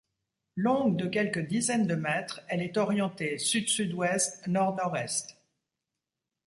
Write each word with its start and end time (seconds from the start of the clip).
Longue 0.55 0.97
de 0.97 1.05
quelques 1.05 1.45
dizaines 1.45 1.85
de 1.85 1.93
mètres, 1.93 2.41
elle 2.47 2.63
est 2.63 2.77
orientée 2.77 3.37
sud-sud-ouest-nord-nord-est. 3.37 5.37